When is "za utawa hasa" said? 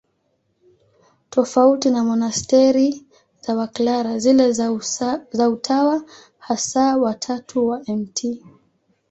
5.33-6.97